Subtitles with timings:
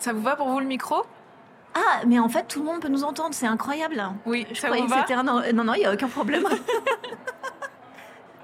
[0.00, 1.04] Ça vous va pour vous le micro?
[1.74, 4.02] Ah, mais en fait, tout le monde peut nous entendre, c'est incroyable.
[4.26, 5.00] Oui, Je ça croyais vous que va?
[5.02, 5.22] c'était un...
[5.22, 6.42] Non, non, il n'y a aucun problème.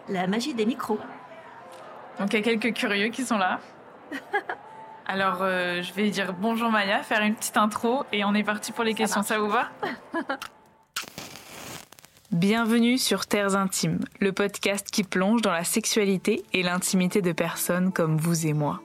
[0.09, 1.01] La magie des micros.
[2.21, 3.59] Donc il y a quelques curieux qui sont là.
[5.07, 8.73] Alors euh, je vais dire bonjour Maya, faire une petite intro et on est parti
[8.73, 9.29] pour les questions, marche.
[9.29, 9.69] ça vous va?
[12.33, 17.93] Bienvenue sur Terres Intimes, le podcast qui plonge dans la sexualité et l'intimité de personnes
[17.93, 18.81] comme vous et moi.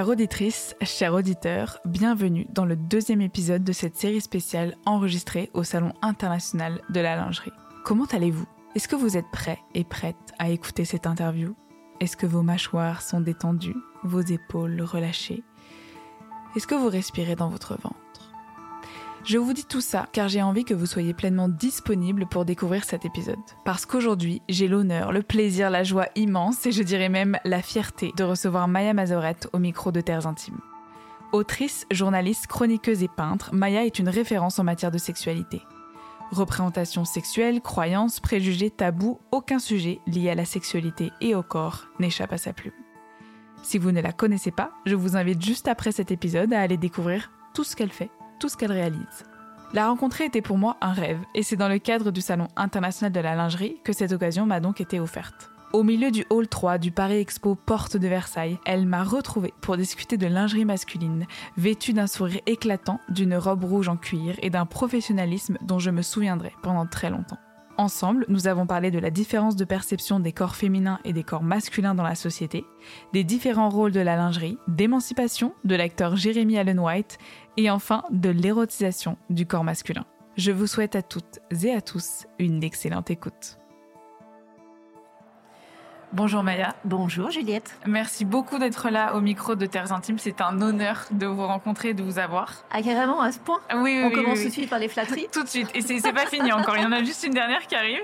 [0.00, 5.62] Chère auditrice, chers auditeurs, bienvenue dans le deuxième épisode de cette série spéciale enregistrée au
[5.62, 7.52] Salon international de la lingerie.
[7.84, 8.46] Comment allez-vous?
[8.74, 11.54] Est-ce que vous êtes prêts et prêtes à écouter cette interview?
[12.00, 15.44] Est-ce que vos mâchoires sont détendues, vos épaules relâchées?
[16.56, 18.09] Est-ce que vous respirez dans votre ventre?
[19.24, 22.84] Je vous dis tout ça car j'ai envie que vous soyez pleinement disponible pour découvrir
[22.84, 23.36] cet épisode.
[23.64, 28.12] Parce qu'aujourd'hui, j'ai l'honneur, le plaisir, la joie immense et je dirais même la fierté
[28.16, 30.60] de recevoir Maya Mazorette au micro de Terres Intimes.
[31.32, 35.62] Autrice, journaliste, chroniqueuse et peintre, Maya est une référence en matière de sexualité.
[36.32, 42.32] Représentation sexuelle, croyances, préjugés, tabous, aucun sujet lié à la sexualité et au corps n'échappe
[42.32, 42.72] à sa plume.
[43.62, 46.78] Si vous ne la connaissez pas, je vous invite juste après cet épisode à aller
[46.78, 48.10] découvrir tout ce qu'elle fait
[48.40, 49.24] tout ce qu'elle réalise.
[49.72, 53.12] La rencontrer était pour moi un rêve, et c'est dans le cadre du Salon international
[53.12, 55.50] de la lingerie que cette occasion m'a donc été offerte.
[55.72, 59.76] Au milieu du hall 3 du Paris Expo Porte de Versailles, elle m'a retrouvée pour
[59.76, 64.66] discuter de lingerie masculine, vêtue d'un sourire éclatant, d'une robe rouge en cuir et d'un
[64.66, 67.38] professionnalisme dont je me souviendrai pendant très longtemps.
[67.76, 71.42] Ensemble, nous avons parlé de la différence de perception des corps féminins et des corps
[71.42, 72.64] masculins dans la société,
[73.12, 77.18] des différents rôles de la lingerie, d'émancipation de l'acteur Jeremy Allen White
[77.56, 80.04] et enfin de l'érotisation du corps masculin.
[80.36, 83.58] Je vous souhaite à toutes et à tous une excellente écoute.
[86.12, 86.74] Bonjour Maya.
[86.84, 87.78] Bonjour Juliette.
[87.86, 90.18] Merci beaucoup d'être là au micro de Terres Intimes.
[90.18, 92.52] C'est un honneur de vous rencontrer et de vous avoir.
[92.72, 94.42] Ah, carrément, à ce point Oui, oui, On oui, commence oui.
[94.42, 95.28] tout de suite par les flatteries.
[95.32, 95.68] Tout de suite.
[95.72, 96.76] Et c'est c'est pas fini encore.
[96.76, 98.00] Il y en a juste une dernière qui arrive.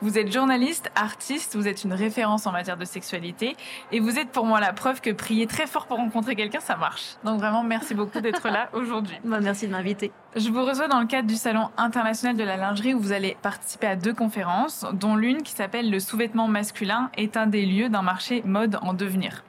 [0.00, 3.56] Vous êtes journaliste, artiste, vous êtes une référence en matière de sexualité.
[3.90, 6.76] Et vous êtes pour moi la preuve que prier très fort pour rencontrer quelqu'un, ça
[6.76, 7.16] marche.
[7.24, 9.18] Donc vraiment, merci beaucoup d'être là aujourd'hui.
[9.24, 10.12] Bah, merci de m'inviter.
[10.36, 13.36] Je vous reçois dans le cadre du Salon international de la lingerie où vous allez
[13.42, 17.88] participer à deux conférences, dont l'une qui s'appelle Le sous-vêtement masculin est un des lieux
[17.88, 19.42] d'un marché mode en devenir.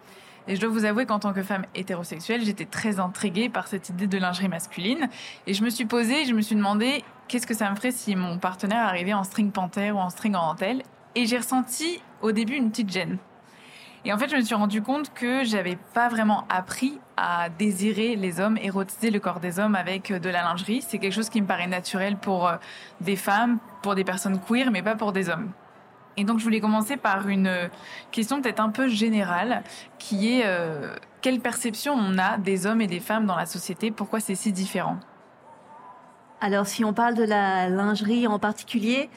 [0.47, 3.89] Et je dois vous avouer qu'en tant que femme hétérosexuelle, j'étais très intriguée par cette
[3.89, 5.07] idée de lingerie masculine.
[5.45, 8.15] Et je me suis posée, je me suis demandé qu'est-ce que ça me ferait si
[8.15, 10.81] mon partenaire arrivait en string panthère ou en string en dentelle?
[11.13, 13.19] Et j'ai ressenti au début une petite gêne.
[14.03, 18.15] Et en fait, je me suis rendu compte que j'avais pas vraiment appris à désirer
[18.15, 20.81] les hommes, érotiser le corps des hommes avec de la lingerie.
[20.81, 22.55] C'est quelque chose qui me paraît naturel pour euh,
[22.99, 25.51] des femmes, pour des personnes queer, mais pas pour des hommes.
[26.17, 27.69] Et donc, je voulais commencer par une
[28.11, 29.63] question peut-être un peu générale,
[29.99, 33.91] qui est euh, quelle perception on a des hommes et des femmes dans la société?
[33.91, 34.97] Pourquoi c'est si différent?
[36.41, 39.11] Alors, si on parle de la lingerie en particulier,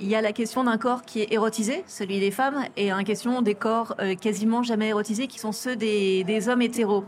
[0.00, 3.04] il y a la question d'un corps qui est érotisé, celui des femmes, et une
[3.04, 7.04] question des corps euh, quasiment jamais érotisés, qui sont ceux des, des hommes hétéros.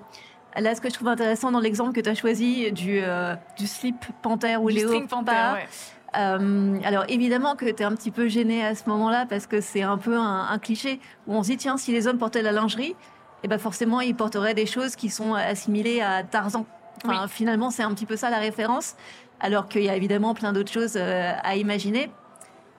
[0.57, 3.67] Là, ce que je trouve intéressant dans l'exemple que tu as choisi du, euh, du
[3.67, 5.69] slip panthère ou Du léo panthère, ouais.
[6.15, 9.63] Euh, alors évidemment que tu es un petit peu gêné à ce moment-là parce que
[9.63, 12.43] c'est un peu un, un cliché où on se dit tiens si les hommes portaient
[12.43, 12.95] la lingerie,
[13.43, 16.67] et ben forcément ils porteraient des choses qui sont assimilées à Tarzan.
[17.03, 18.95] Enfin, Finalement c'est un petit peu ça la référence,
[19.41, 22.11] alors qu'il y a évidemment plein d'autres choses à imaginer.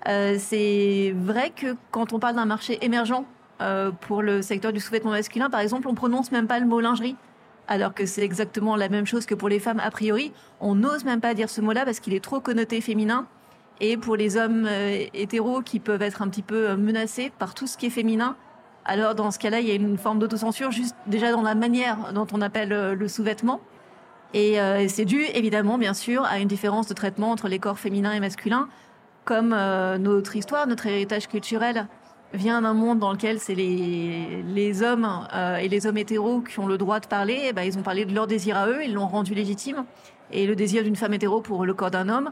[0.07, 3.23] Euh, c'est vrai que quand on parle d'un marché émergent
[3.61, 6.79] euh, pour le secteur du sous-vêtement masculin, par exemple, on prononce même pas le mot
[6.79, 7.15] lingerie
[7.67, 10.33] alors que c'est exactement la même chose que pour les femmes a priori.
[10.59, 13.25] On n'ose même pas dire ce mot-là parce qu'il est trop connoté féminin.
[13.79, 17.53] Et pour les hommes euh, hétéros qui peuvent être un petit peu euh, menacés par
[17.53, 18.35] tout ce qui est féminin,
[18.85, 22.11] alors dans ce cas-là, il y a une forme d'autocensure juste déjà dans la manière
[22.13, 23.61] dont on appelle le sous-vêtement.
[24.33, 24.57] Et
[24.89, 28.19] c'est dû évidemment, bien sûr, à une différence de traitement entre les corps féminins et
[28.19, 28.67] masculins,
[29.25, 31.87] comme euh, notre histoire, notre héritage culturel
[32.33, 36.67] vient d'un monde dans lequel c'est les, hommes euh, et les hommes hétéros qui ont
[36.67, 38.93] le droit de parler, eh ben, ils ont parlé de leur désir à eux, ils
[38.93, 39.85] l'ont rendu légitime.
[40.31, 42.31] Et le désir d'une femme hétéro pour le corps d'un homme,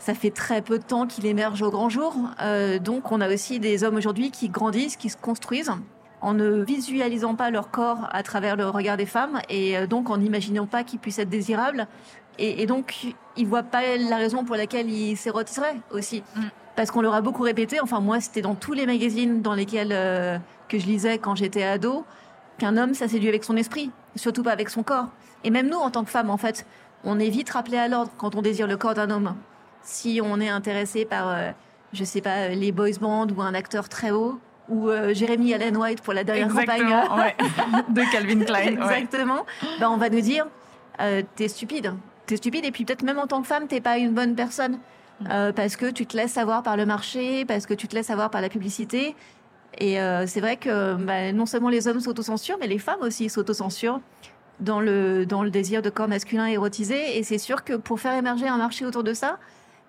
[0.00, 2.16] ça fait très peu de temps qu'il émerge au grand jour.
[2.42, 5.72] Euh, donc on a aussi des hommes aujourd'hui qui grandissent, qui se construisent
[6.20, 10.16] en ne visualisant pas leur corps à travers le regard des femmes et donc en
[10.16, 11.86] n'imaginant pas qu'ils puissent être désirables.
[12.38, 16.22] Et, donc ils voient pas la raison pour laquelle ils s'érotiseraient aussi.
[16.36, 16.42] Mm.
[16.76, 19.92] Parce qu'on leur a beaucoup répété, enfin moi c'était dans tous les magazines dans lesquels
[19.92, 20.38] euh,
[20.68, 22.04] que je lisais quand j'étais ado,
[22.58, 25.08] qu'un homme ça séduit avec son esprit, surtout pas avec son corps.
[25.44, 26.66] Et même nous en tant que femmes en fait,
[27.04, 29.34] on est vite rappelé à l'ordre quand on désire le corps d'un homme
[29.84, 31.50] si on est intéressé par, euh,
[31.92, 35.76] je sais pas, les boys bands ou un acteur très haut, ou euh, Jérémy Allen
[35.76, 36.88] White pour la dernière campagne
[37.90, 38.82] de Calvin Klein.
[38.82, 39.44] Exactement.
[39.78, 40.46] Ben, on va nous dire,
[41.00, 41.94] euh, t'es stupide.
[42.26, 44.78] T'es stupide et puis peut-être même en tant que femme, t'es pas une bonne personne.
[45.20, 45.26] Mm.
[45.30, 48.10] Euh, parce que tu te laisses avoir par le marché, parce que tu te laisses
[48.10, 49.14] avoir par la publicité.
[49.78, 49.96] Et
[50.28, 54.00] c'est vrai que ben, non seulement les hommes s'autocensurent, mais les femmes aussi s'autocensurent
[54.60, 57.18] dans le, dans le désir de corps masculin érotisé.
[57.18, 59.38] Et c'est sûr que pour faire émerger un marché autour de ça,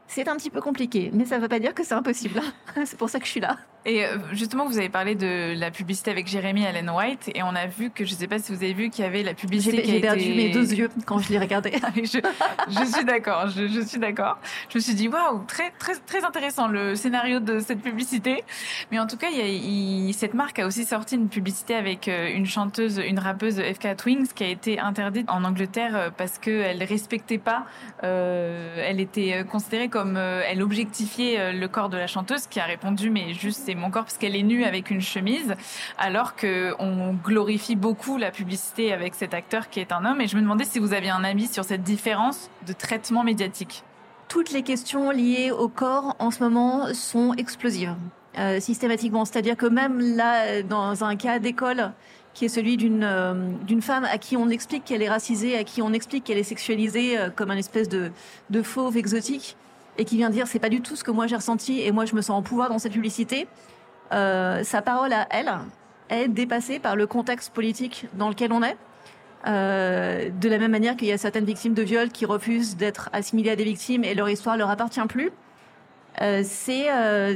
[0.08, 2.42] c'est un petit peu compliqué, mais ça ne veut pas dire que c'est impossible.
[2.86, 3.58] c'est pour ça que je suis là.
[3.86, 7.56] Et euh, justement, vous avez parlé de la publicité avec Jérémy Allen White, et on
[7.56, 9.36] a vu que, je ne sais pas si vous avez vu, qu'il y avait la
[9.36, 11.74] publicité J'ai perdu mes deux yeux quand je l'ai regardé.
[11.86, 14.40] Ah je, suis d'accord, je, suis d'accord.
[14.70, 18.44] Je me suis dit, waouh, très, très, très intéressant le scénario de cette publicité.
[18.92, 22.48] Mais en tout cas, il cette marque a aussi sorti une publicité avec euh, une
[22.48, 26.88] chanteuse, une rappeuse FK Twins, qui a été interdite en Angleterre euh, parce qu'elle ne
[26.88, 27.66] respectait pas,
[28.02, 33.34] elle était considérée comme, elle objectifiait le corps de la chanteuse, qui a répondu, mais
[33.34, 35.56] juste, c'est mon corps parce qu'elle est nue avec une chemise,
[35.98, 40.22] alors que on glorifie beaucoup la publicité avec cet acteur qui est un homme.
[40.22, 43.84] Et je me demandais si vous aviez un avis sur cette différence de traitement médiatique.
[44.28, 47.96] Toutes les questions liées au corps en ce moment sont explosives.
[48.38, 49.24] Euh, systématiquement.
[49.24, 51.94] C'est-à-dire que même là, dans un cas d'école,
[52.34, 53.34] qui est celui d'une euh,
[53.66, 56.44] d'une femme à qui on explique qu'elle est racisée, à qui on explique qu'elle est
[56.44, 58.12] sexualisée euh, comme un espèce de
[58.62, 59.56] fauve exotique,
[59.98, 62.06] et qui vient dire c'est pas du tout ce que moi j'ai ressenti et moi
[62.06, 63.48] je me sens en pouvoir dans cette publicité.
[64.14, 65.52] Euh, sa parole à elle
[66.10, 68.78] est dépassée par le contexte politique dans lequel on est.
[69.48, 73.10] Euh, de la même manière qu'il y a certaines victimes de viol qui refusent d'être
[73.14, 75.32] assimilées à des victimes et leur histoire leur appartient plus.
[76.22, 77.36] Euh, c'est, euh,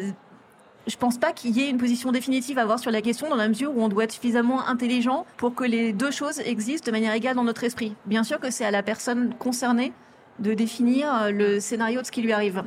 [0.88, 3.35] je pense pas qu'il y ait une position définitive à avoir sur la question dans
[3.35, 6.91] la mesure où on doit être suffisamment intelligent pour que les deux choses existent de
[6.91, 7.95] manière égale dans notre esprit.
[8.05, 9.94] Bien sûr que c'est à la personne concernée
[10.39, 12.63] de définir le scénario de ce qui lui arrive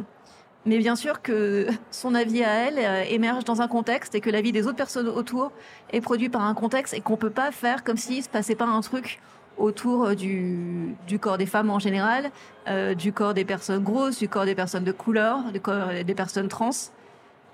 [0.65, 4.31] mais bien sûr que son avis à elle euh, émerge dans un contexte et que
[4.31, 5.53] l'avis des autres personnes autour
[5.91, 8.67] est produit par un contexte et qu'on peut pas faire comme s'il se passait pas
[8.67, 9.21] un truc
[9.59, 12.31] autour euh, du, corps des femmes en général,
[12.69, 16.15] euh, du corps des personnes grosses, du corps des personnes de couleur, du corps des
[16.15, 16.71] personnes trans,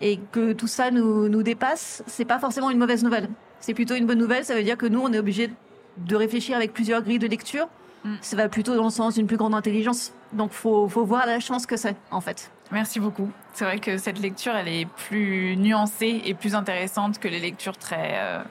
[0.00, 3.28] et que tout ça nous, nous dépasse, c'est pas forcément une mauvaise nouvelle.
[3.58, 5.50] C'est plutôt une bonne nouvelle, ça veut dire que nous, on est obligé
[5.96, 7.68] de réfléchir avec plusieurs grilles de lecture.
[8.04, 8.14] Mm.
[8.20, 10.12] Ça va plutôt dans le sens d'une plus grande intelligence.
[10.32, 12.50] Donc, faut, faut voir la chance que c'est, en fait.
[12.70, 13.30] Merci beaucoup.
[13.54, 17.76] C'est vrai que cette lecture, elle est plus nuancée et plus intéressante que les lectures
[17.76, 18.42] très euh,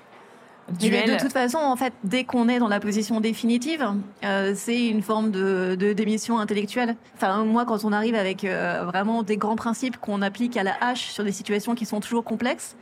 [0.80, 1.12] duelles.
[1.12, 3.86] De toute façon, en fait, dès qu'on est dans la position définitive,
[4.24, 6.96] euh, c'est une forme de, démission intellectuelle.
[7.16, 10.76] Enfin, moi, quand on arrive avec euh, vraiment des grands principes qu'on applique à la
[10.82, 12.76] hache sur des situations qui sont toujours complexes,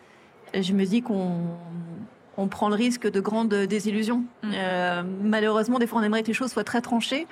[0.54, 1.34] je me dis qu'on
[2.38, 4.24] on prend le risque de grandes désillusions.
[4.44, 4.52] Mm.
[5.24, 7.28] malheureusement, des fois, on aimerait que les choses soient très tranchées.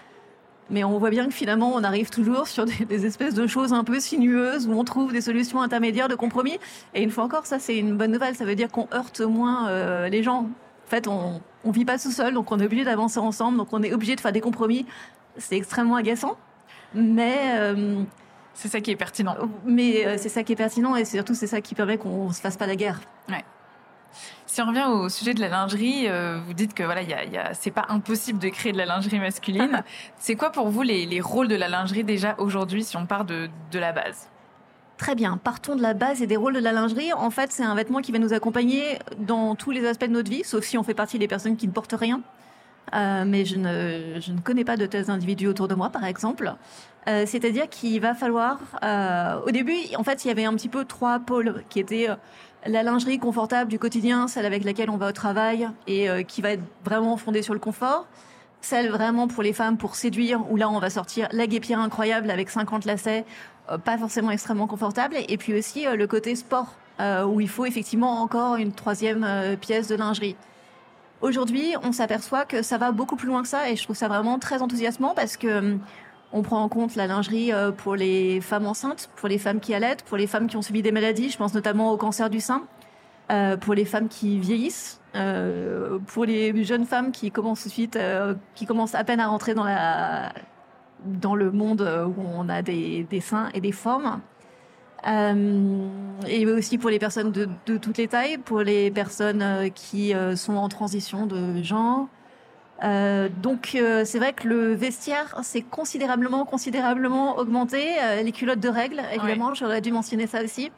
[0.70, 3.84] Mais on voit bien que finalement, on arrive toujours sur des, espèces de choses un
[3.84, 6.58] peu sinueuses où on trouve des solutions intermédiaires de compromis.
[6.94, 8.36] Et une fois encore, ça, c'est une bonne nouvelle.
[8.36, 10.50] Ça veut dire qu'on heurte moins euh, les gens.
[10.88, 13.70] En fait, on ne vit pas tout seul, donc on est obligé d'avancer ensemble, donc
[13.72, 14.86] on est obligé de faire des compromis.
[15.38, 16.38] C'est extrêmement agaçant.
[16.94, 17.56] Mais.
[17.56, 18.04] Euh,
[18.54, 19.36] c'est ça qui est pertinent.
[19.66, 22.40] Mais euh, c'est ça qui est pertinent et surtout c'est ça qui permet qu'on se
[22.40, 23.02] fasse pas la guerre.
[23.28, 23.44] Ouais.
[24.54, 27.26] Si on revient au sujet de la lingerie, euh, vous dites que voilà, y a,
[27.26, 29.84] y a, c'est pas impossible de créer de la lingerie masculine.
[30.20, 33.26] c'est quoi pour vous les, les, rôles de la lingerie déjà aujourd'hui si on part
[33.26, 34.30] de, de la base?
[34.98, 37.12] Très bien, partons de la base et des rôles de la lingerie.
[37.14, 40.30] En fait, c'est un vêtement qui va nous accompagner dans tous les aspects de notre
[40.30, 42.22] vie, sauf si on fait partie des personnes qui ne portent rien.
[42.94, 46.06] Euh, mais je ne, je ne connais pas de tels individus autour de moi, par
[46.06, 46.54] exemple.
[47.08, 48.60] Euh, c'est-à-dire qu'il va falloir...
[48.84, 52.08] Euh, au début, en fait, il y avait un petit peu trois pôles qui étaient
[52.66, 56.42] la lingerie confortable du quotidien, celle avec laquelle on va au travail et euh, qui
[56.42, 58.08] va être vraiment fondée sur le confort.
[58.62, 62.32] Celle vraiment pour les femmes pour séduire, où là on va sortir la guépière incroyable
[62.32, 63.26] avec 50 lacets,
[63.70, 65.16] euh, pas forcément extrêmement confortable.
[65.28, 66.76] Et puis aussi euh, le côté sport,
[67.28, 69.28] où il faut effectivement encore une troisième
[69.60, 70.38] pièce de lingerie.
[71.22, 74.08] Aujourd'hui, on s'aperçoit que ça va beaucoup plus loin que ça et je trouve ça
[74.08, 75.80] vraiment très enthousiasmant parce que hum,
[76.34, 79.74] on prend en compte la lingerie euh, pour les femmes enceintes, pour les femmes qui
[79.74, 82.40] allaitent, pour les femmes qui ont subi des maladies, je pense notamment au cancer du
[82.40, 82.64] sein,
[83.32, 87.98] euh, pour les femmes qui vieillissent, euh, pour les jeunes femmes qui commencent ensuite,
[88.56, 91.82] qui commencent à peine à rentrer dans le monde
[92.18, 94.20] où on a des, seins et des formes.
[95.06, 100.68] Et aussi pour les personnes de, toutes les tailles, pour les personnes qui sont en
[100.68, 102.08] transition de genre.
[102.84, 107.96] Euh, donc c'est vrai que le vestiaire s'est considérablement, considérablement augmenté.
[108.24, 110.72] les culottes de règles, évidemment, j'aurais dû mentionner ça aussi,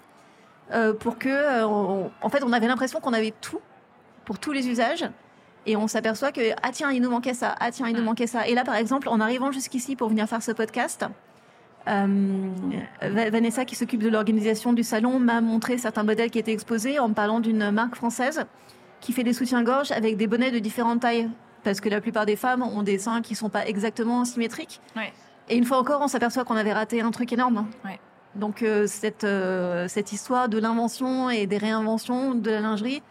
[1.00, 3.62] pour que, en fait, on avait l'impression qu'on avait tout
[4.26, 5.06] pour tous les usages.
[5.68, 8.06] Et on s'aperçoit que, ah tiens, il nous manquait ça, ah tiens, il nous mm.
[8.06, 8.48] manquait ça.
[8.48, 11.06] Et là, par exemple, en arrivant jusqu'ici pour venir faire ce podcast,
[11.88, 12.50] euh,
[13.02, 17.10] Vanessa, qui s'occupe de l'organisation du salon, m'a montré certains modèles qui étaient exposés en
[17.10, 18.46] me parlant d'une marque française
[19.02, 21.30] qui fait des soutiens-gorge avec des bonnets de différentes tailles.
[21.66, 24.80] Parce que la plupart des femmes ont des seins qui ne sont pas exactement symétriques.
[25.50, 27.68] Et une fois encore, on s'aperçoit qu'on avait raté un truc énorme.
[28.36, 33.02] Donc euh, cette, euh, cette histoire de l'invention et des réinventions de la lingerie,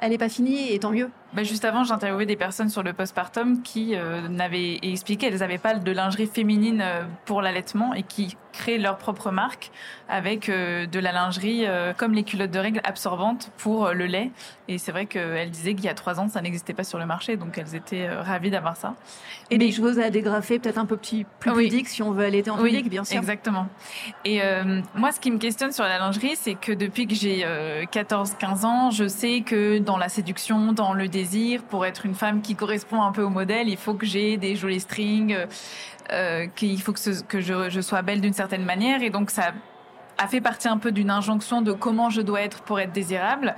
[0.00, 1.10] elle n'est pas finie et tant mieux.
[1.34, 5.58] Bah juste avant, j'interviewais des personnes sur le postpartum qui euh, n'avaient expliqué qu'elles n'avaient
[5.58, 9.70] pas de lingerie féminine euh, pour l'allaitement et qui créent leur propre marque
[10.08, 11.66] avec euh, de la lingerie
[11.98, 14.30] comme les culottes de règles absorbantes pour le lait.
[14.68, 17.06] Et c'est vrai qu'elles disaient qu'il y a trois ans, ça n'existait pas sur le
[17.06, 18.94] marché, donc elles étaient ravies d'avoir ça.
[19.50, 22.50] Et des choses à dégrafer, peut-être un peu plus, plus pudiques si on veut allaiter
[22.50, 23.18] en public, bien sûr.
[23.18, 23.68] Exactement.
[24.24, 24.40] Et
[24.94, 27.46] moi, ce qui me questionne sur la lingerie, c'est que depuis que j'ai
[27.92, 32.40] 14-15 ans, je sais que dans la séduction, dans le désir, pour être une femme
[32.42, 35.46] qui correspond un peu au modèle, il faut que j'ai des jolis strings, euh,
[36.12, 39.02] euh qu'il faut que, que je, je, sois belle d'une certaine manière.
[39.02, 39.52] Et donc ça
[40.18, 43.54] a fait partie un peu d'une injonction de comment je dois être pour être désirable.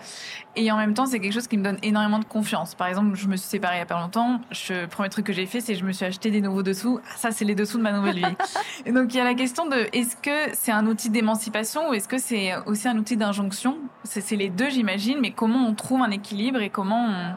[0.56, 2.74] Et en même temps, c'est quelque chose qui me donne énormément de confiance.
[2.74, 4.40] Par exemple, je me suis séparée il y a pas longtemps.
[4.68, 7.00] le premier truc que j'ai fait, c'est que je me suis acheté des nouveaux dessous.
[7.02, 8.36] Ah, ça, c'est les dessous de ma nouvelle vie.
[8.86, 11.94] et donc, il y a la question de est-ce que c'est un outil d'émancipation ou
[11.94, 13.78] est-ce que c'est aussi un outil d'injonction?
[14.04, 15.18] C'est les deux, j'imagine.
[15.20, 17.34] Mais comment on trouve un équilibre et comment on,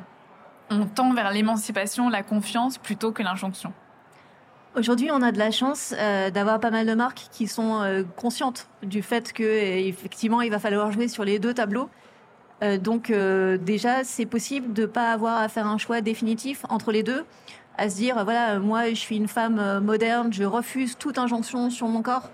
[0.69, 3.73] on tend vers l'émancipation, la confiance plutôt que l'injonction
[4.75, 8.01] Aujourd'hui, on a de la chance euh, d'avoir pas mal de marques qui sont euh,
[8.15, 11.89] conscientes du fait que euh, effectivement, il va falloir jouer sur les deux tableaux.
[12.81, 17.25] donc déjà, c'est possible de pas avoir à faire un choix définitif entre les deux,
[17.77, 21.87] à se dire voilà, moi, je suis une femme moderne, je refuse toute injonction sur
[21.87, 22.29] mon corps.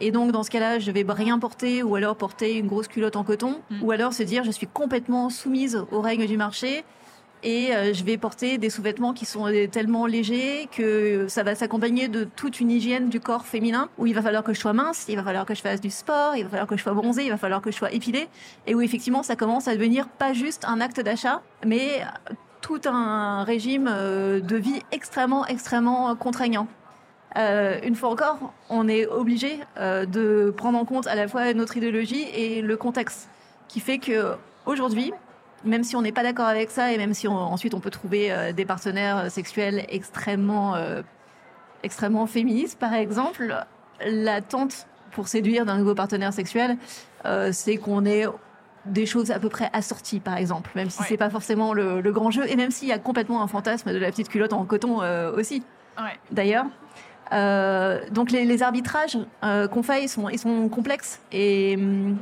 [0.00, 3.16] Et donc, dans ce cas-là, je vais rien porter ou alors porter une grosse culotte
[3.16, 3.60] en coton.
[3.70, 3.82] Mm.
[3.82, 6.84] Ou alors se dire, je suis complètement soumise aux règles du marché
[7.42, 11.54] et euh, je vais porter des sous-vêtements qui sont euh, tellement légers que ça va
[11.54, 14.72] s'accompagner de toute une hygiène du corps féminin où il va falloir que je sois
[14.72, 16.92] mince, il va falloir que je fasse du sport, il va falloir que je sois
[16.92, 18.28] bronzée, il va falloir que je sois épilée
[18.66, 22.02] et où effectivement ça commence à devenir pas juste un acte d'achat mais
[22.60, 26.66] tout un régime euh, de vie extrêmement extrêmement contraignant.
[27.36, 32.26] une fois encore, on est obligé de prendre en compte à la fois notre idéologie
[32.34, 33.28] et le contexte
[33.68, 34.34] qui fait que
[34.66, 35.12] aujourd'hui,
[35.64, 38.32] même si on n'est pas d'accord avec ça et même si ensuite on peut trouver
[38.32, 41.02] euh, des partenaires euh, sexuels extrêmement, euh,
[41.82, 43.54] extrêmement féministes, par exemple,
[44.06, 46.76] l'attente pour séduire d'un nouveau partenaire sexuel,
[47.50, 48.26] c'est qu'on ait
[48.86, 52.30] des choses à peu près assorties, par exemple, même si c'est pas forcément le, grand
[52.30, 55.00] jeu, et même s'il y a complètement un fantasme de la petite culotte en coton
[55.36, 55.64] aussi.
[56.30, 56.66] D'ailleurs.
[58.12, 62.16] donc les, les arbitrages qu'on fait, ils sont, ils sont complexes et hum,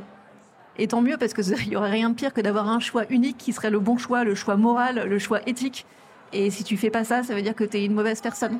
[0.79, 3.37] et tant mieux parce qu'il y aurait rien de pire que d'avoir un choix unique
[3.37, 5.85] qui serait le bon choix, le choix moral, le choix éthique.
[6.31, 8.59] Et si tu fais pas ça, ça veut dire que tu es une mauvaise personne.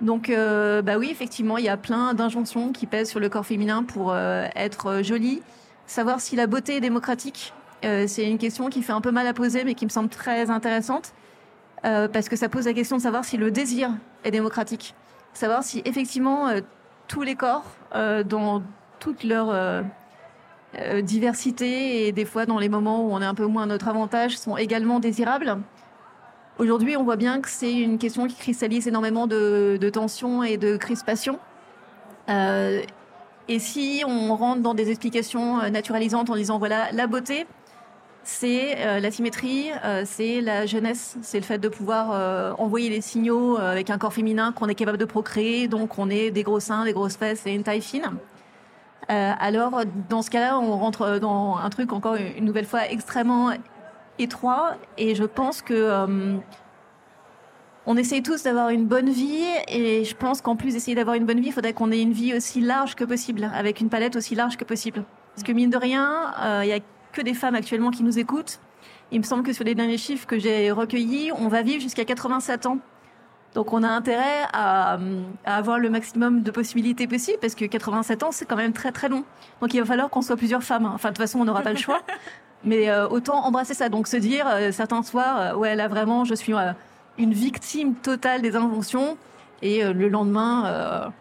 [0.00, 3.46] Donc, euh, bah oui, effectivement, il y a plein d'injonctions qui pèsent sur le corps
[3.46, 5.40] féminin pour euh, être jolie.
[5.86, 7.54] Savoir si la beauté est démocratique,
[7.84, 10.10] euh, c'est une question qui fait un peu mal à poser, mais qui me semble
[10.10, 11.14] très intéressante.
[11.82, 13.90] parce que ça pose la question de savoir si le désir
[14.24, 14.94] est démocratique.
[15.32, 16.48] Savoir si effectivement
[17.08, 18.62] tous les corps, dans
[19.00, 19.52] toute leur
[20.78, 23.66] euh, diversité et des fois dans les moments où on est un peu moins à
[23.66, 25.58] notre avantage sont également désirables.
[26.58, 30.76] Aujourd'hui, on voit bien que c'est une question qui cristallise énormément de, tensions et de
[30.76, 31.38] crispations.
[32.28, 32.80] Euh,
[33.48, 37.46] et si on rentre dans des explications euh, naturalisantes en disant voilà, la beauté,
[38.22, 39.66] c'est la symétrie,
[40.06, 44.50] c'est la jeunesse, c'est le fait de pouvoir envoyer les signaux avec un corps féminin
[44.50, 47.52] qu'on est capable de procréer, donc on est des gros seins, des grosses fesses et
[47.52, 48.12] une taille fine.
[49.10, 53.52] Euh, alors, dans ce cas-là, on rentre dans un truc encore une nouvelle fois extrêmement
[54.18, 54.76] étroit.
[54.98, 56.36] Et je pense que euh,
[57.86, 59.44] on essaye tous d'avoir une bonne vie.
[59.68, 62.12] Et je pense qu'en plus d'essayer d'avoir une bonne vie, il faudrait qu'on ait une
[62.12, 65.04] vie aussi large que possible, avec une palette aussi large que possible.
[65.34, 66.80] Parce que mine de rien, euh, il y a
[67.12, 68.60] que des femmes actuellement qui nous écoutent.
[69.12, 72.04] Il me semble que sur les derniers chiffres que j'ai recueillis, on va vivre jusqu'à
[72.04, 72.78] 87 ans.
[73.54, 74.98] Donc on a intérêt à,
[75.44, 79.08] avoir le maximum de possibilités possibles parce que 87 ans c'est quand même très très
[79.08, 79.24] long.
[79.60, 80.90] Donc il va falloir qu'on soit plusieurs femmes.
[80.92, 82.02] Enfin de toute façon on n'aura pas le choix.
[82.64, 83.88] Mais euh, autant embrasser ça.
[83.88, 86.52] Donc se dire euh, certains soirs euh, ouais là vraiment je suis
[87.16, 89.16] une victime totale des injonctions
[89.62, 91.12] et le lendemain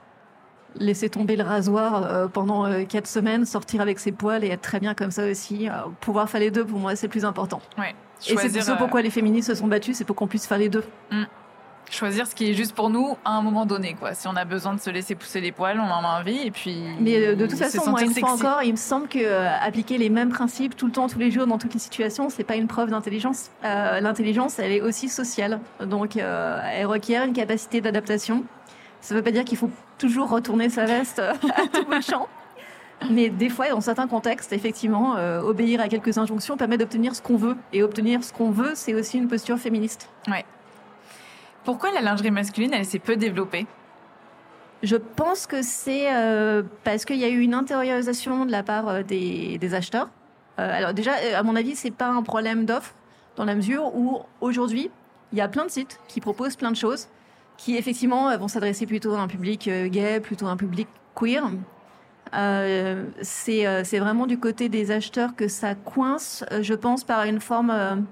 [0.75, 4.95] laisser tomber le rasoir pendant quatre semaines, sortir avec ses poils et être très bien
[4.95, 5.69] comme ça aussi.
[6.01, 7.61] Pouvoir faire les deux, pour moi, c'est le plus important.
[7.77, 7.95] Ouais.
[8.27, 10.67] et c'est ce pourquoi les féministes se sont battues, c'est pour qu'on puisse faire les
[10.67, 10.83] deux.
[11.11, 11.23] Mm.
[11.93, 14.15] Choisir ce qui est juste pour nous à un moment donné, quoi.
[14.15, 16.49] Si on a besoin de se laisser pousser les poils, on en a envie, et
[16.49, 16.81] puis.
[16.99, 20.29] Mais de toute façon, moi, une fois encore, il me semble que appliquer les mêmes
[20.29, 22.89] principes tout le temps, tous les jours, dans toutes les situations, c'est pas une preuve
[22.89, 23.51] d'intelligence.
[23.63, 28.43] L'intelligence, elle est aussi sociale, donc elle requiert une capacité d'adaptation.
[29.01, 31.33] Ça ne veut pas dire qu'il faut toujours retourner sa veste à
[31.71, 32.27] tout bout de champ.
[33.09, 37.21] Mais des fois, dans certains contextes, effectivement, euh, obéir à quelques injonctions permet d'obtenir ce
[37.21, 37.57] qu'on veut.
[37.73, 40.09] Et obtenir ce qu'on veut, c'est aussi une posture féministe.
[40.27, 40.45] Ouais.
[41.63, 43.65] Pourquoi la lingerie masculine, elle s'est peu développée?
[44.81, 48.89] Je pense que c'est euh, parce qu'il y a eu une intériorisation de la part
[48.89, 50.09] euh, des, acheteurs.
[50.57, 52.93] alors déjà, à mon avis, c'est pas un problème d'offre,
[53.37, 54.91] dans la mesure où aujourd'hui,
[55.31, 57.07] il y a plein de sites qui proposent plein de choses
[57.57, 60.87] qui effectivement euh, vont s'adresser plutôt à un public euh, gay, plutôt à un public
[61.15, 61.43] queer.
[62.33, 67.39] Euh, c'est euh, vraiment du côté des acheteurs que ça coince, je pense, par une
[67.39, 68.05] forme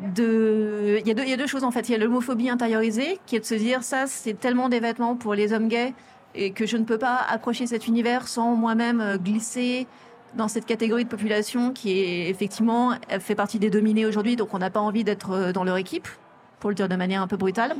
[0.00, 1.88] Il y, a deux, choses en fait.
[1.88, 5.16] Il y a l'homophobie intériorisée, qui est de se dire ça, c'est tellement des vêtements
[5.16, 5.94] pour les hommes gays
[6.34, 9.86] et que je ne peux pas approcher cet univers sans moi-même glisser
[10.34, 14.58] dans cette catégorie de population qui est effectivement fait partie des dominés aujourd'hui, donc on
[14.58, 16.08] n'a pas envie d'être dans leur équipe,
[16.60, 17.74] pour le dire de manière un peu brutale.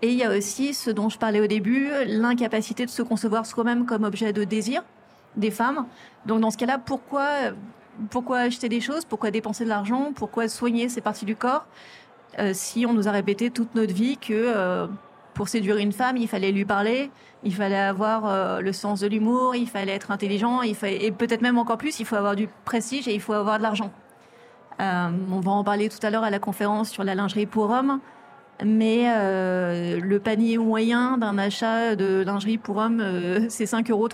[0.00, 3.46] Et il y a aussi ce dont je parlais au début, l'incapacité de se concevoir
[3.46, 4.82] soi-même comme objet de désir
[5.36, 5.86] des femmes.
[6.24, 7.26] Donc dans ce cas-là, pourquoi,
[8.10, 11.66] pourquoi acheter des choses Pourquoi dépenser de l'argent Pourquoi soigner ces parties du corps
[12.38, 14.86] euh, si on nous a répété toute notre vie que euh,
[15.34, 17.10] pour séduire une femme, il fallait lui parler,
[17.42, 21.58] il fallait avoir euh, le sens de l'humour, il fallait être intelligent, et peut-être même
[21.58, 23.90] encore plus, il faut avoir du prestige et il faut avoir de l'argent.
[24.78, 28.00] on va en parler tout à l'heure à la conférence sur la lingerie pour hommes
[28.64, 29.06] mais
[30.00, 34.08] le panier moyen d'un achat de lingerie pour homme, euh, c'est 5,33 euros.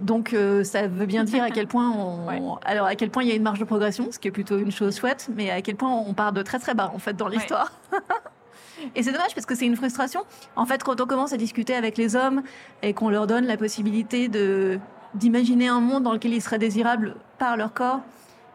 [0.00, 3.28] Donc euh, ça veut bien dire à quel point on, alors à quel point il
[3.28, 5.62] y a une marge de progression, ce qui est plutôt une chose chouette, mais à
[5.62, 7.72] quel point on part de très très bas en fait dans l'histoire.
[8.94, 10.22] et c'est dommage parce que c'est une frustration.
[10.54, 12.42] En fait, quand on commence à discuter avec les hommes
[12.82, 14.78] et qu'on leur donne la possibilité de
[15.14, 18.00] d'imaginer un monde dans lequel ils seraient désirables par leur corps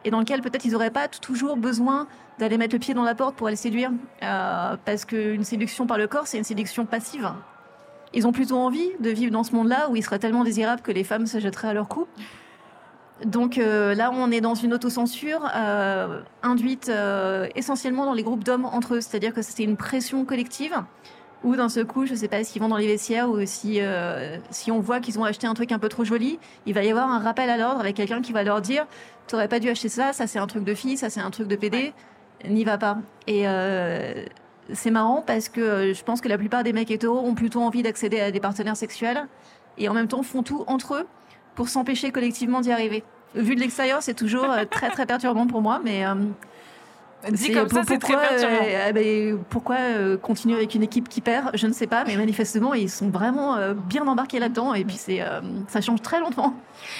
[0.06, 2.08] et dans lequel peut-être ils n'auraient pas toujours besoin
[2.40, 3.92] d'aller mettre le pied dans la porte pour aller séduire.
[4.24, 7.32] Euh, parce qu'une séduction par le corps, c'est une séduction passive.
[8.14, 10.92] Ils ont plutôt envie de vivre dans ce monde-là où il serait tellement désirable que
[10.92, 12.08] les femmes se jetteraient à leur cou.
[13.26, 18.44] Donc euh, là, on est dans une autocensure euh, induite euh, essentiellement dans les groupes
[18.44, 19.02] d'hommes entre eux.
[19.02, 20.76] C'est-à-dire que c'est une pression collective
[21.44, 23.80] où d'un seul coup, je ne sais pas s'ils vont dans les vestiaires ou si,
[24.52, 26.92] si on voit qu'ils ont acheté un truc un peu trop joli, il va y
[26.92, 28.86] avoir un rappel à l'ordre avec quelqu'un qui va leur dire
[29.28, 31.32] «tu n'aurais pas dû acheter ça, ça c'est un truc de fille, ça c'est un
[31.32, 31.94] truc de PD
[32.48, 33.00] n'y va pas.
[33.26, 33.46] Et
[34.74, 37.62] c'est marrant parce que euh, je pense que la plupart des mecs hétéros ont plutôt
[37.62, 39.28] envie d'accéder à des partenaires sexuels
[39.78, 41.08] et en même temps font tout entre eux
[41.56, 43.04] pour s'empêcher collectivement d'y arriver.
[43.36, 46.04] Vu de l'extérieur, c'est toujours euh, très très perturbant pour moi, mais
[47.30, 48.56] Dit comme ça, c'est très perturbant.
[48.64, 52.04] Euh, eh ben, pourquoi euh, continuer avec une équipe qui perd Je ne sais pas,
[52.06, 55.22] mais manifestement, ils sont vraiment euh, bien embarqués là-dedans et puis c'est,
[55.68, 56.54] ça change très longtemps.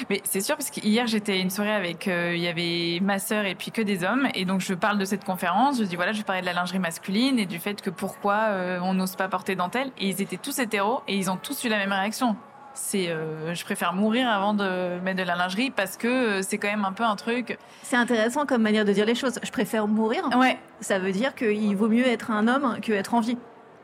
[0.10, 3.46] Mais c'est sûr, parce qu'hier, j'étais à une soirée avec, il y avait ma sœur
[3.46, 6.12] et puis que des hommes, et donc je parle de cette conférence, je dis voilà,
[6.12, 8.50] je vais parler de la lingerie masculine et du fait que pourquoi
[8.84, 11.70] on n'ose pas porter dentelle, et ils étaient tous hétéros et ils ont tous eu
[11.70, 12.36] la même réaction
[12.74, 16.58] c'est euh, je préfère mourir avant de mettre de la lingerie parce que euh, c'est
[16.58, 17.58] quand même un peu un truc.
[17.84, 19.40] C'est intéressant comme manière de dire les choses.
[19.44, 20.30] Je préfère mourir.
[20.38, 20.58] Ouais.
[20.80, 23.38] Ça veut dire qu'il vaut mieux être un homme que être en vie.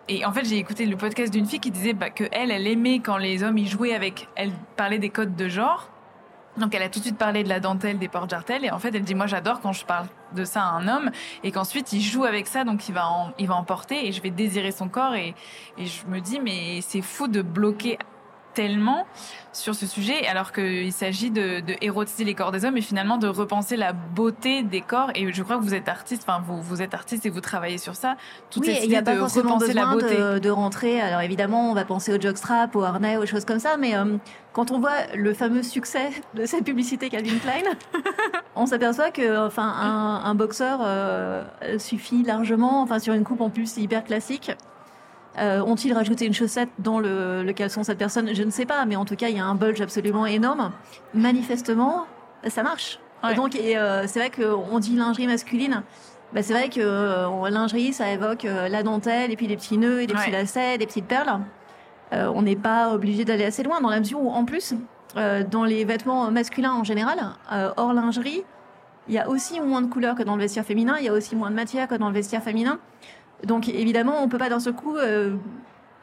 [0.10, 2.65] Et en fait, j'ai écouté le podcast d'une fille qui disait bah, que elle, elle
[2.65, 4.30] aimait quand les hommes y jouaient avec.
[4.36, 5.89] Elle parlait des codes de genre.
[6.58, 8.80] Donc elle a tout de suite parlé de la dentelle, des portes jartelles et en
[8.80, 11.12] fait elle dit moi j'adore quand je parle de ça à un homme
[11.43, 14.21] et qu'ensuite il joue avec ça donc il va en, il va emporter et je
[14.23, 15.36] vais désirer son corps et,
[15.78, 18.00] et je me dis mais c'est fou de bloquer
[18.58, 19.06] tellement
[19.54, 23.17] sur ce sujet, alors qu'il s'agit de, de, érotiser les corps des hommes et finalement
[23.17, 25.12] de repenser la beauté des corps.
[25.13, 27.78] Et je crois que vous êtes artiste, enfin vous, vous êtes artiste et vous travaillez
[27.78, 28.17] sur ça.
[28.50, 30.17] Toute oui, il n'y a pas forcément besoin la beauté.
[30.17, 31.00] De, de, rentrer.
[31.00, 34.17] Alors évidemment, on va penser au jockstrap, au harnais, aux choses comme ça, mais euh,
[34.54, 37.76] quand on voit le fameux succès de cette publicité Calvin Klein,
[38.56, 41.43] on s'aperçoit que enfin un, un boxeur euh,
[41.78, 44.52] suffit largement, enfin sur une coupe en plus hyper classique
[45.39, 48.34] euh, Ont-ils rajouté une chaussette dans le, le caleçon de cette personne?
[48.34, 50.71] Je ne sais pas, mais en tout cas, il y a un bulge absolument énorme.
[51.13, 52.06] Manifestement,
[52.47, 53.00] ça marche.
[53.23, 53.36] Ouais.
[53.36, 55.84] Donc, et euh, c'est vrai qu'on dit lingerie masculine.
[56.34, 60.02] Bah, c'est vrai que euh, lingerie, ça évoque la dentelle et puis des petits nœuds
[60.02, 60.19] et des ouais.
[60.21, 61.39] petits lacets, des petites perles.
[62.12, 64.76] On n'est pas obligé d'aller assez loin dans la mesure où, en plus,
[65.15, 67.19] dans les vêtements masculins en général,
[67.76, 68.43] hors lingerie,
[69.10, 71.13] il y a aussi moins de couleurs que dans le vestiaire féminin, il y a
[71.13, 72.80] aussi moins de matière que dans le vestiaire féminin.
[73.45, 75.36] Donc évidemment, on peut pas d'un seul coup euh,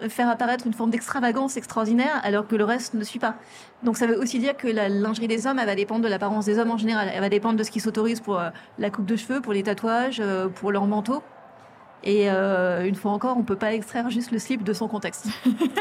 [0.09, 3.35] faire apparaître une forme d'extravagance extraordinaire alors que le reste ne suit pas.
[3.83, 6.47] Donc ça veut aussi dire que la lingerie des hommes, elle va dépendre de l'apparence
[6.47, 7.11] des hommes en général.
[7.13, 9.63] Elle va dépendre de ce qu'ils s'autorisent pour euh, la coupe de cheveux, pour les
[9.63, 11.23] tatouages, euh, pour leur manteau.
[12.05, 15.27] Et euh, une fois encore, on peut pas extraire juste le slip de son contexte.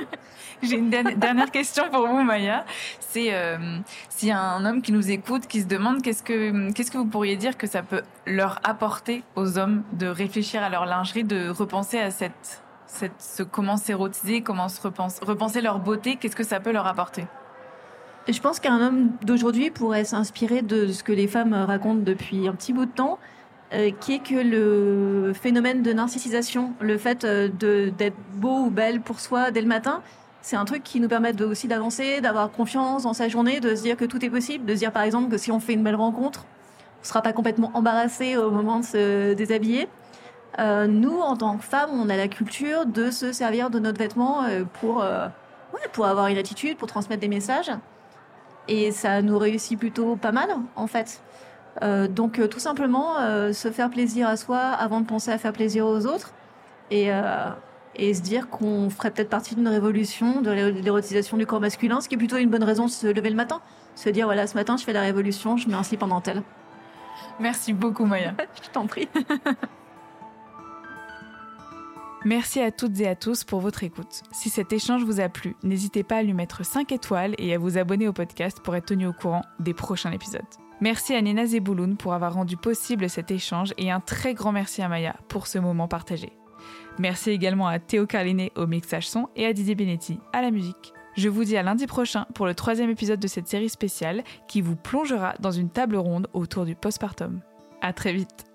[0.63, 2.65] J'ai une dernière question pour vous, Maya.
[3.01, 3.57] C'est euh,
[4.07, 6.97] s'il y a un homme qui nous écoute, qui se demande qu'est-ce que qu'est-ce que
[6.97, 11.25] vous pourriez dire que ça peut leur apporter aux hommes de réfléchir à leur lingerie,
[11.25, 16.37] de repenser à cette, cette ce, comment s'érotiser, comment se repense, repenser leur beauté, qu'est-ce
[16.37, 17.25] que ça peut leur apporter?
[18.29, 22.53] Je pense qu'un homme d'aujourd'hui pourrait s'inspirer de ce que les femmes racontent depuis un
[22.53, 23.19] petit bout de temps
[23.73, 29.01] euh, qui est que le phénomène de narcissisation, le fait euh, d'être beau ou belle
[29.01, 30.03] pour soi dès le matin,
[30.43, 33.73] c'est un truc qui nous permet de, aussi d'avancer, d'avoir confiance dans sa journée, de
[33.73, 35.73] se dire que tout est possible, de se dire par exemple que si on fait
[35.73, 36.45] une belle rencontre,
[36.99, 39.87] on ne sera pas complètement embarrassé au moment de se déshabiller.
[40.59, 43.97] Euh, nous, en tant que femmes, on a la culture de se servir de notre
[43.97, 44.43] vêtement
[44.81, 47.71] pour, ouais, pour avoir une attitude, pour transmettre des messages.
[48.67, 51.21] Et ça nous réussit plutôt pas mal, en fait.
[51.81, 55.39] Euh, donc euh, tout simplement euh, se faire plaisir à soi avant de penser à
[55.39, 56.31] faire plaisir aux autres
[56.91, 57.09] et,
[57.95, 62.09] et se dire qu'on ferait peut-être partie d'une révolution de l'érotisation du corps masculin, ce
[62.09, 63.61] qui est plutôt une bonne raison de se lever le matin.
[63.95, 66.43] Se dire voilà ce matin je fais la révolution, je mets un slip en dentelle.
[67.39, 68.35] Merci beaucoup Maya.
[68.63, 69.07] je t'en prie.
[72.25, 74.21] Merci à toutes et à tous pour votre écoute.
[74.31, 77.57] Si cet échange vous a plu, n'hésitez pas à lui mettre 5 étoiles et à
[77.57, 80.62] vous abonner au podcast pour être tenu au courant des prochains épisodes.
[80.83, 84.81] Merci à Nina Zebouloun pour avoir rendu possible cet échange et un très grand merci
[84.81, 86.33] à Maya pour ce moment partagé.
[86.99, 90.91] Merci également à Théo Carlinet au mixage son et à Didier Benetti à la musique.
[91.15, 94.59] Je vous dis à lundi prochain pour le troisième épisode de cette série spéciale qui
[94.59, 97.39] vous plongera dans une table ronde autour du postpartum.
[97.79, 98.52] À très vite